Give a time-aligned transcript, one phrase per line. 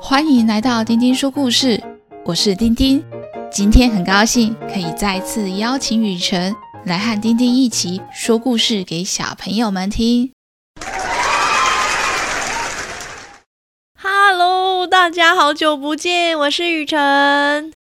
[0.00, 1.82] 欢迎来到丁丁说故事，
[2.24, 3.04] 我是丁丁。
[3.50, 10.32] 今天很高兴可以再次邀请雨辰来和丁丁一起说故事给小朋友们听。
[14.00, 17.72] Hello，大家好久不见，我是雨辰。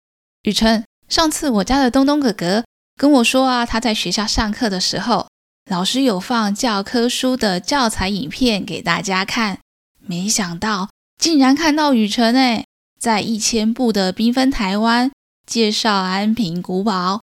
[0.43, 2.65] 雨辰，上次我家的东东哥哥
[2.97, 5.29] 跟我说啊，他在学校上课的时候，
[5.69, 9.59] 老师有放教科书的教材影片给大家看，
[9.99, 12.65] 没想到竟然看到雨辰哎，
[13.01, 15.11] 在一千步的缤纷台湾
[15.45, 17.21] 介绍安平古堡。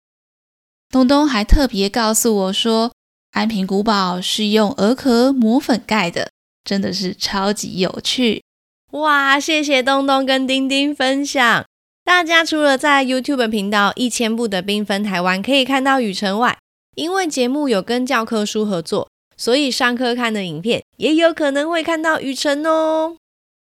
[0.91, 2.93] 东东还特别告诉我说，
[3.31, 6.31] 安平古堡是用鹅壳磨粉盖的，
[6.65, 8.43] 真的是超级有趣。
[8.91, 11.65] 哇，谢谢东东跟丁丁分享。
[12.05, 16.59] 大家除了在 YouTube 频道《一千步的缤纷台湾》可以看到雨辰外，
[16.95, 23.17] 因为节目有跟教科书合作，所以上课看的影片也有可能会看到雨辰哦。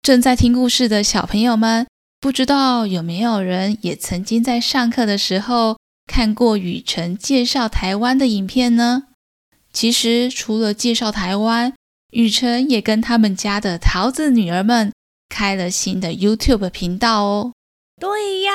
[0.01, 1.87] 正在听故事的小朋友们，
[2.19, 9.03] 不知道有没有人也曾经在上课的时候看过雨辰介绍台湾的影片呢？
[9.71, 11.73] 其实除了介绍台湾，
[12.11, 14.91] 雨辰也跟他们家的桃子女儿们
[15.29, 17.53] 开了新的 YouTube 频道哦。
[17.99, 18.51] 对呀，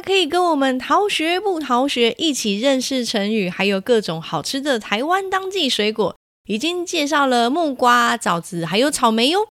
[0.00, 6.16] 可以跟我们逃学不逃学，一起认识成语，还有各种好吃的台湾当季水果。
[6.48, 9.46] 已经介绍了木瓜、枣子，还有草莓哟。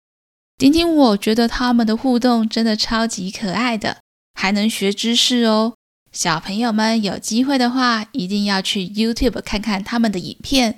[0.57, 3.99] 今天，我觉得他们的互动真的超级可爱的，
[4.33, 5.75] 还能学知识哦。
[6.11, 10.75] 小朋友们有机会的话，一定要去 YouTube 看看他们的影片。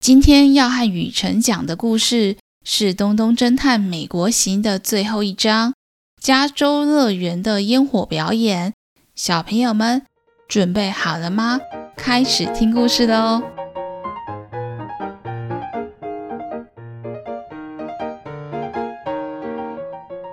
[0.00, 5.74] 今天要和雨辰讲的故事是《东东侦探美国行》的最后一章。
[6.22, 8.74] 加州乐园的烟火表演，
[9.16, 10.02] 小朋友们
[10.46, 11.58] 准备好了吗？
[11.96, 13.42] 开始听故事了哦！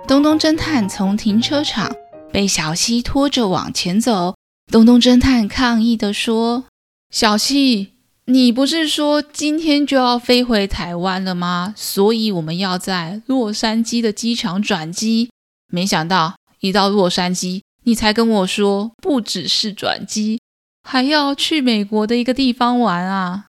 [0.06, 1.92] 东东侦探从停车场
[2.32, 4.36] 被小溪拖着往前走。
[4.70, 6.66] 东东侦探抗议地说
[7.10, 7.94] ：“小溪，
[8.26, 11.74] 你不是说今天就要飞回台湾了吗？
[11.76, 15.30] 所以我们要在洛杉矶的机场转机。”
[15.70, 20.40] 没想到一到洛杉矶，你才跟我说不只是转机，
[20.82, 23.46] 还要去美国的一个地方玩啊！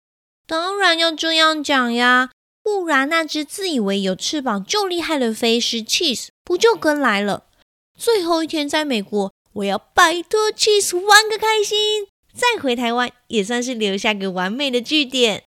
[0.47, 2.31] 当然要这样讲呀，
[2.63, 7.45] 不然那只自以为有翅膀就厉害的飞狮 Cheese 不就跟来了？
[7.99, 15.45] 最后一天在美国，我要拜托 Cheese 玩个开心，再回台湾也算是留下个完美的句点。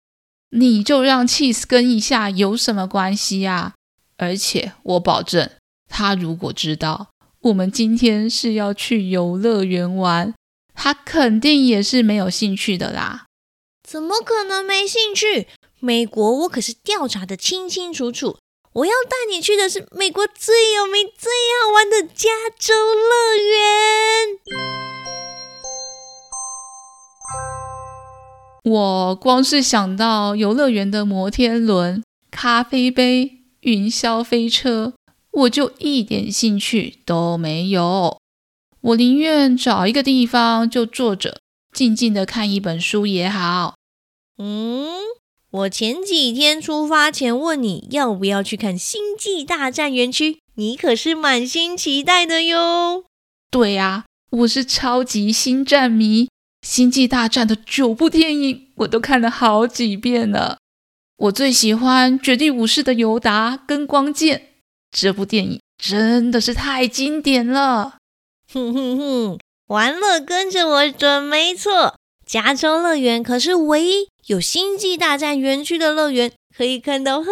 [0.50, 3.74] 你就让 Cheese 跟一下有什么关系啊？
[4.16, 5.50] 而且我保证。
[5.88, 7.08] 他如果知道
[7.42, 10.34] 我们今天是要去游乐园玩，
[10.74, 13.26] 他肯定也是没有兴趣的啦。
[13.88, 15.46] 怎么可能没兴趣？
[15.78, 18.38] 美国我可是调查的清清楚楚。
[18.72, 21.32] 我要带你去的是美国最有名、最
[21.62, 24.38] 好玩的加州乐园。
[28.64, 34.92] 我光是想到游乐园的摩天轮、咖啡杯、云霄飞车。
[35.36, 38.18] 我就一点兴趣都没有，
[38.80, 41.40] 我宁愿找一个地方就坐着，
[41.74, 43.74] 静静的看一本书也好。
[44.38, 44.88] 嗯，
[45.50, 53.04] 我前几天出发前问你要不要去看星际大战园区，你可是满心期待的哟。
[53.50, 56.30] 对呀，我是超级星战迷，
[56.66, 60.56] 星际大战的九部电影我都看了好几遍了。
[61.18, 64.45] 我最喜欢绝地武士的尤达跟光剑。
[64.98, 67.98] 这部电影真的是太经典了！
[68.50, 71.94] 哼哼哼，玩乐跟着我准没错。
[72.24, 77.26] 加州乐园可是唯一有星际大战园区的乐园，可以看到很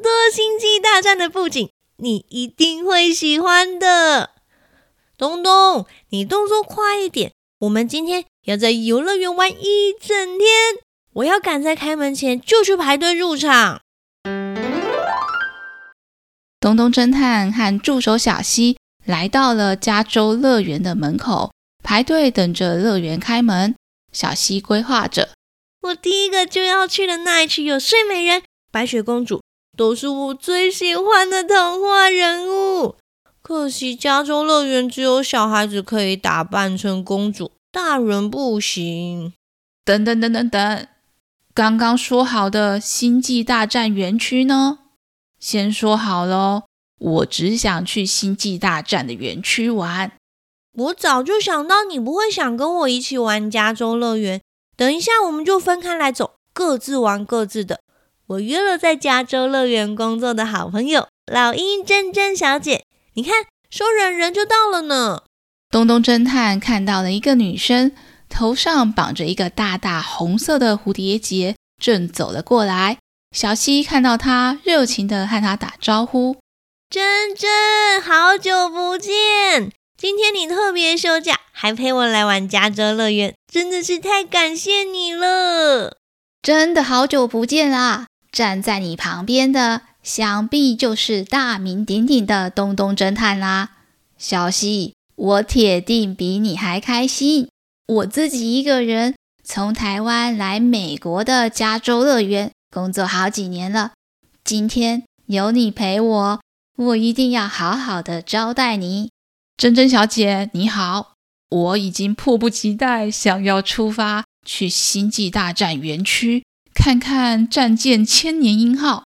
[0.00, 1.68] 多星际大战的布景，
[1.98, 4.30] 你一定会喜欢的。
[5.18, 10.48] 东东，你动作快一点，我们今天要在游乐园玩一整天，
[11.12, 13.81] 我要赶在开门前就去排队入场。
[16.62, 21.50] 东东侦探和助手小西来到了加州乐园的门口，
[21.82, 23.74] 排队等着乐园开门。
[24.12, 25.30] 小西规划着
[25.82, 29.42] ：“我第一个就要去的那一区有睡美人、白雪公主，
[29.76, 32.94] 都是我最喜欢的童话人物。
[33.42, 39.32] 可惜加州乐园只有小孩子可以打扮成公主，大人不行。”
[39.84, 40.86] 等等等等等，
[41.52, 44.78] 刚刚说好的星际大战园区呢？
[45.42, 46.62] 先说好喽，
[47.00, 50.12] 我只想去星际大战的园区玩。
[50.72, 54.40] 我早就想到你不会想跟我一起玩加州乐园。
[54.76, 57.80] 等一下，我们就分开来走，各自玩各自的。
[58.28, 62.84] 我约了在加州乐园工作的好朋友老鹰珍珍小姐。
[63.14, 63.34] 你看，
[63.68, 65.24] 说人人就到了呢。
[65.72, 67.90] 东东侦探看到了一个女生，
[68.28, 72.98] 头上绑着一个大大红色的蝴蝶结，正走了过来。
[73.32, 76.36] 小西看到他，热情的和他打招呼
[76.90, 79.72] ：“珍珍，好久不见！
[79.96, 85.96] 今天你特别休假，还陪我来玩加州乐园，真的是太感谢你了。”
[86.42, 88.06] 真的好久不见啦！
[88.30, 93.70] 站在你旁边的，想必就是大名鼎鼎的东东侦探啦。
[94.18, 97.48] 小西，我铁定比你还开心。
[97.86, 103.92] 我自己一个人从台湾来美国的加州乐园工作好几年了，
[104.42, 106.40] 今天有你陪我，
[106.78, 109.10] 我一定要好好的招待你。
[109.58, 111.12] 珍珍小姐，你好，
[111.50, 114.24] 我已经迫不及待想要出发。
[114.44, 119.04] 去星际大战园区看看战舰千年鹰号。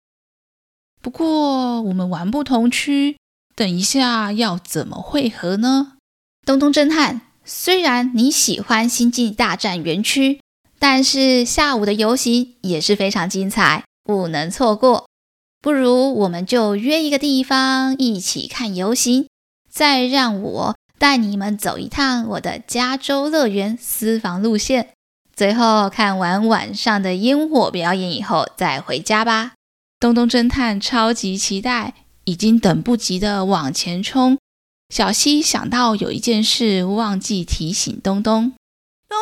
[1.03, 3.17] 不过我们玩不同区，
[3.57, 5.95] 等一下要怎么会合呢？
[6.47, 10.41] 东东侦探，虽然你喜欢星际大战园区，
[10.79, 15.07] 但是下午的游行也是非常精彩，不能错过。
[15.63, 19.27] 不如我们就约一个地方一起看游行，
[19.71, 24.91] 再让我带你们走一趟我的加州乐园私房路线。
[25.35, 29.53] 最后看完晚上的烟火表演以后再回家吧。
[29.99, 31.95] 东东侦探超级期待，
[32.25, 34.37] 已经等不及的往前冲。
[34.95, 38.53] 小西想到有一件事忘记提醒东东：
[39.09, 39.19] 东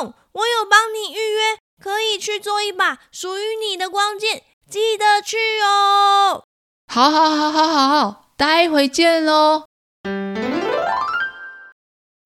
[0.00, 6.44] 东，我有帮你预约，可以去做一把属于你的光剑，记得去哦。
[6.86, 9.64] 好，好，好，好，好，好，待会见喽。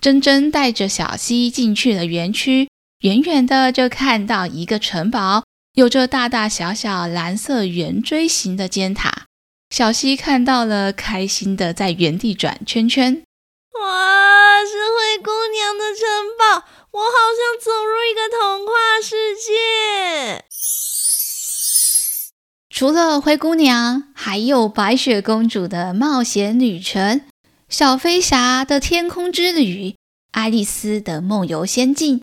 [0.02, 2.68] 珍珍带着小溪进去了园区。
[3.00, 9.24] 远远的就看到一个城堡，有着大大小小蓝色圆锥形的尖塔。
[9.70, 13.22] 小溪看到了，开心的在原地转圈圈。
[13.80, 16.06] 哇，是灰姑娘的城
[16.38, 16.64] 堡！
[16.94, 20.44] 我好像走入一个童话世界。
[22.70, 27.22] 除了灰姑娘，还有白雪公主的冒险旅程，
[27.68, 29.96] 小飞侠的天空之旅，
[30.30, 32.22] 爱丽丝的梦游仙境。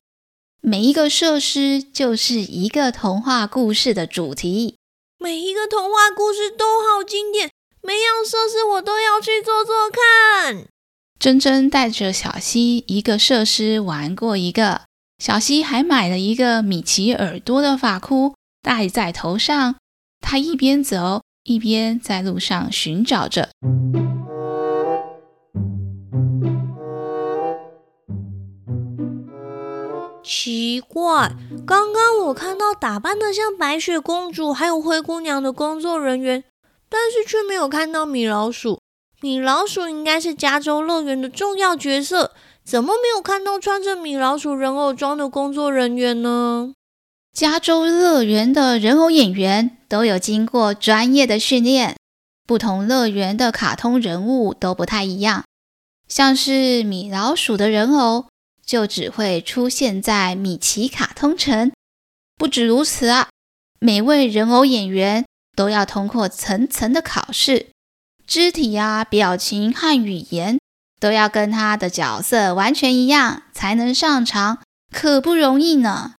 [0.62, 4.77] 每一个设施就是一个童话故事的主题，
[5.19, 7.51] 每一个童话故事都好经典，
[7.81, 10.65] 每样设施我都要去做做看。
[11.21, 14.81] 珍珍带着小西一个设施玩过一个，
[15.19, 18.33] 小西还买了一个米奇耳朵的发箍
[18.63, 19.75] 戴在头上，
[20.19, 23.50] 他一边走一边在路上寻找着。
[30.24, 31.35] 奇怪，
[31.67, 36.44] 刚刚我看到打扮的像白雪公主还有灰姑娘的工作人员，
[36.89, 38.80] 但是却没有看到米老鼠。
[39.21, 42.33] 米老鼠应该是加州乐园的重要角色，
[42.63, 46.73] 怎么没有看到穿着米老鼠人偶装的工作人员呢？
[47.31, 51.95] 加州乐园的人偶演员都有经过专业的训练，
[52.45, 55.45] 不同乐园的卡通人物都不太一样，
[56.07, 58.25] 像是米老鼠的人偶。
[58.63, 61.74] 就只会出现在米奇卡通城。
[62.38, 63.27] 不止如此啊，
[63.79, 65.25] 每位人偶演员
[65.57, 67.70] 都要通过层层的考试，
[68.31, 70.57] 肢体啊、表情和语言
[71.01, 74.59] 都要跟他的角色完全一样，才能上场，
[74.89, 76.13] 可不容易呢。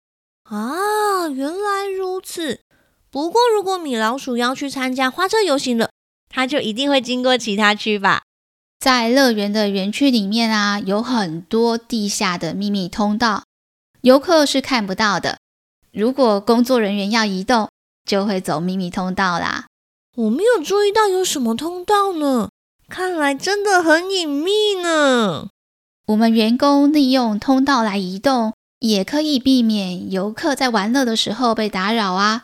[0.44, 2.60] 啊，原来如此。
[3.10, 5.90] 不过，如果米老鼠要去参加花车游行了，
[6.28, 8.24] 他就一定会经过其他区吧？
[8.78, 13.46] 在乐园的园区里面啊，有很多地下的秘密通道，
[14.02, 15.38] 游客是看不到的。
[15.94, 17.70] 如果工作人员要移动，
[18.06, 19.68] 就会走秘密通道啦。
[20.18, 22.50] 我没有注意到有什么通道呢，
[22.90, 25.48] 看来真的很隐秘呢。
[26.08, 32.44] 我们员工利用通道来移动，也可以避免游客在玩乐的时候被打扰啊。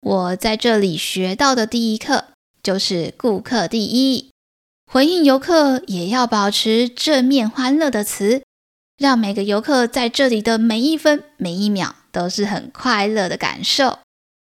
[0.00, 2.24] 我在这里学到的第一课
[2.62, 4.30] 就是顾客第一。
[4.90, 8.42] 回应游客也要保持正面欢乐的词，
[8.96, 13.98] 让每个游客在这里的每一分每一秒都是很快乐的感受。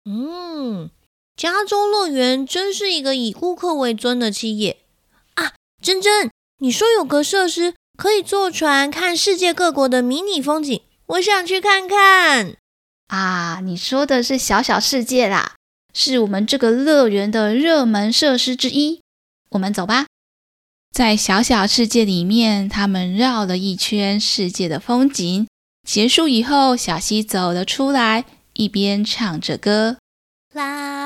[0.05, 0.91] 嗯，
[1.37, 4.79] 加州乐园真是一个以顾客为尊的企业
[5.35, 5.53] 啊！
[5.83, 12.57] 珍珍，你说有个设施可以坐船看世界各国的迷你风景，我想去看看。
[13.09, 15.57] 啊，你说的是小小世界啦，
[15.93, 19.01] 是我们这个乐园的热门设施之一。
[19.51, 20.07] 我们走吧。
[20.93, 25.47] 在小小世界里面，他们绕了一圈世界的风景。
[25.87, 28.25] 结束以后，小溪走了出来，
[28.55, 29.99] 一边唱着歌
[30.55, 31.04] ：“啦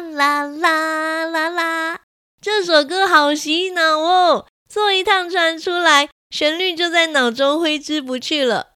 [0.00, 2.00] 啦啦啦啦，
[2.40, 4.46] 这首歌好洗脑哦！
[4.68, 8.68] 坐一趟船出来，旋律就在脑中挥之不去了。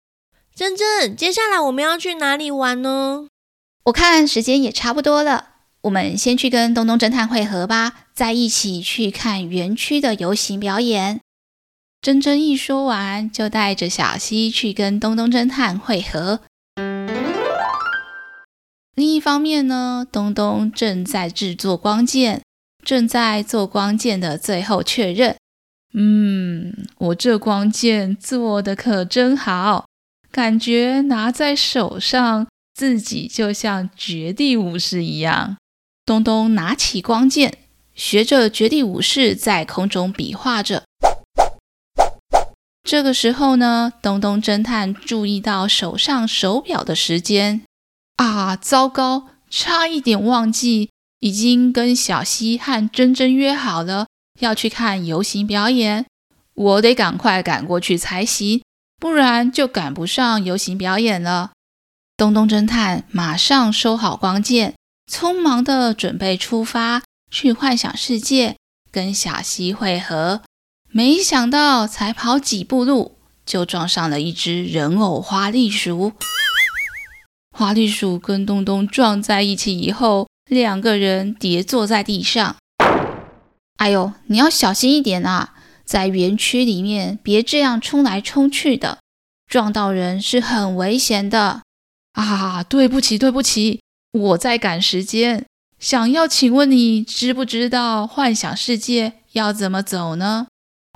[0.55, 3.27] 珍珍，接下来我们要去哪里玩呢？
[3.85, 11.21] 我看时间也差不多了，我们先去跟东东侦探会合吧，再一起去看园区的游行表演。
[12.01, 16.41] 珍珍一说完，就带着小溪去跟东东侦探会合。
[18.95, 22.43] 另一方面呢，东东正在制作光剑，
[22.85, 25.35] 正在做光剑的最后确认。
[25.95, 29.87] 嗯，我这光剑做的可真好，
[30.31, 35.57] 感觉拿在手上，自己就像绝地武士一样。
[36.05, 37.57] 东东拿起光剑，
[37.95, 40.83] 学着绝地武士在空中比划着。
[42.83, 47.63] 这个时候呢，东东侦探注意到手上手表的时间。
[48.23, 49.29] 啊，糟糕！
[49.51, 54.07] 差一点忘记，已经跟小希和珍珍约好了
[54.41, 56.07] 要去看游行表演，
[56.55, 58.63] 我得赶快赶过去才行，
[58.99, 61.51] 不然就赶不上游行表演了。
[62.17, 64.75] 东东侦探马上收好光剑，
[65.11, 68.57] 匆忙的准备出发去幻想世界
[68.91, 70.43] 跟小希会合，
[70.91, 76.13] 没想到才跑几步路，就撞上了一只人偶花栗鼠。
[77.55, 82.57] 花栗鼠跟东东撞在一起以后，两个人跌坐在地上。
[83.77, 85.55] 哎呦，你要小心一点啊，
[85.85, 88.99] 在园区里面别这样冲来冲去的，
[89.47, 91.61] 撞到人是很危险的。
[92.15, 93.81] 啊，对不起，对不起，
[94.13, 95.45] 我在赶时间。
[95.79, 100.47] 想要请问你知不知道幻想世界要怎么走呢？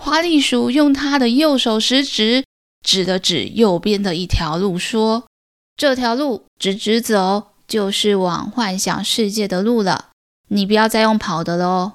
[0.02, 2.44] 花栗鼠用它的右手食指
[2.82, 5.26] 指了指右边的一条路，说。
[5.76, 10.08] 这条路直直走，就是往幻想世界的路了。
[10.48, 11.92] 你不要再用跑的喽。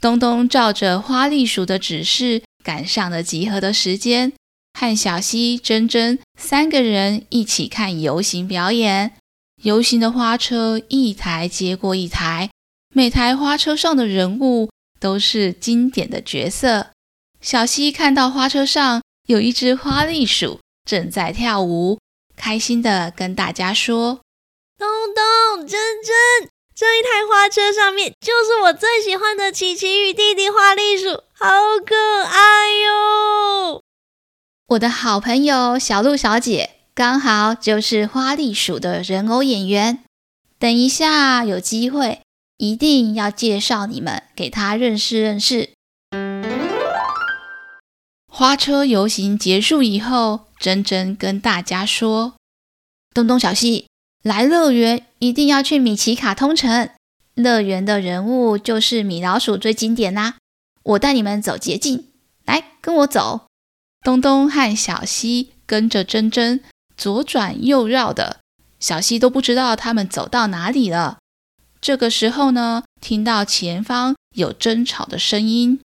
[0.00, 4.32] 东东照着花栗鼠的指示，赶上了集合的时间，
[4.78, 9.12] 和小溪、珍珍三个人一起看游行表演。
[9.62, 12.48] 游行的花车一台接过一台，
[12.94, 16.86] 每台花车上的人物都是经典的角色。
[17.42, 21.98] 小溪看到花车上有一只花栗鼠正在跳舞。
[22.40, 24.20] 开心的跟大家说
[24.78, 31.50] ：“东东、珍珍，这一台花车上面就是我最喜欢的琪琪与弟弟花栗鼠，好
[31.84, 33.82] 可爱哟！”
[34.68, 40.02] 我的好朋友小鹿小姐刚好就是花栗鼠的人偶演员，
[40.58, 42.22] 等一下有机会
[42.56, 45.70] 一定要介绍你们给她认识认识。
[48.32, 52.34] 花车游行结束以后，珍珍跟大家说
[53.12, 53.88] ：“东东、小西，
[54.22, 56.90] 来乐园一定要去米奇卡通城。
[57.34, 60.36] 乐园的人物就是米老鼠最经典啦。
[60.84, 62.06] 我带你们走捷径，
[62.46, 63.46] 来跟我走。”
[64.02, 66.62] 东东和小西跟着珍珍
[66.96, 68.38] 左转右绕的，
[68.78, 71.18] 小西都不知道他们走到哪里了。
[71.80, 75.80] 这个时候呢，听到前方有争吵的声音。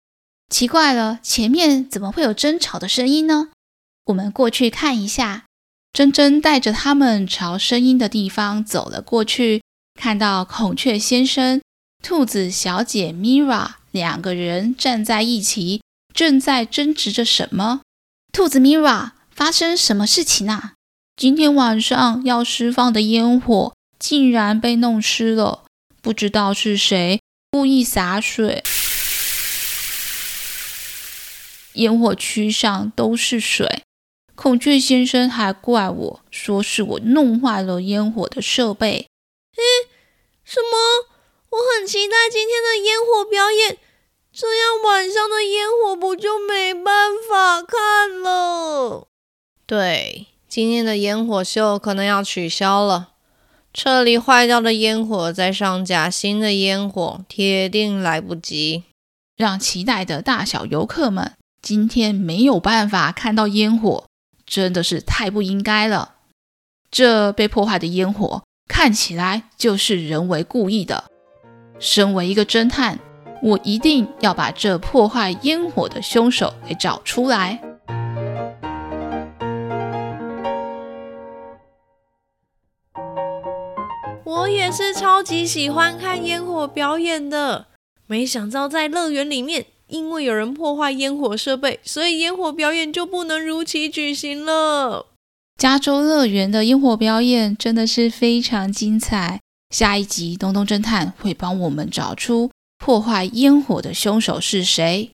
[0.52, 3.48] 奇怪了，前面怎么会有争吵的声音呢？
[4.04, 5.44] 我们过去看一下。
[5.94, 9.62] 珍珍带着他们朝声音的地方走了过去，
[9.98, 11.62] 看到孔雀先生、
[12.02, 15.80] 兔子小姐 Mira 两个人站在一起，
[16.12, 17.80] 正在争执着什么。
[18.30, 20.74] 兔子 Mira，发生什么事情啊？
[21.16, 25.64] 今天晚上要释放的烟火竟然被弄湿了，
[26.02, 28.62] 不知道是谁故意洒水。
[31.74, 33.82] 烟火区上都是水，
[34.34, 39.06] 孔雀先生还怪我说是我弄坏了烟火的设备。
[39.56, 39.62] 诶，
[40.44, 41.08] 什么？
[41.50, 43.76] 我很期待今天的烟火表演，
[44.32, 49.06] 这样晚上的烟火不就没办法看了？
[49.66, 53.10] 对，今天的烟火秀可能要取消了。
[53.74, 58.84] 车里坏掉的烟火再上架新的烟火，铁定来不及，
[59.36, 61.32] 让期待的大小游客们。
[61.62, 64.06] 今天没有办法看到烟火，
[64.44, 66.16] 真的是太不应该了。
[66.90, 71.04] 这被破坏的烟火看起来就是人为故意的。
[71.78, 72.98] 身为一个侦探，
[73.44, 77.62] 我一定要把这破坏烟火的凶手给找出来。
[84.24, 87.68] 我也是超级喜欢看烟火表演的，
[88.08, 89.66] 没想到在乐园里面。
[89.92, 95.06] 因为有人破坏烟火设备，所以烟火表演就不能如期举行了。
[95.60, 105.10] 加州乐园的烟火表演真的是非常精彩，下一集东东侦探会帮我们找出破坏烟火的凶手是谁。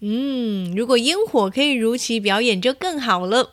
[0.00, 3.50] 嗯，如果烟火可以如期表演就更好了。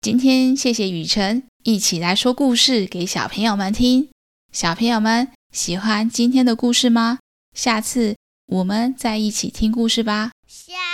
[0.00, 4.08] 今天谢谢雨辰一起来说故事给小朋友们听。
[4.52, 7.18] 小朋友们喜欢今天的故事吗？
[7.52, 8.14] 下次
[8.50, 10.32] 我们在一起听故事吧。
[10.48, 10.89] 下。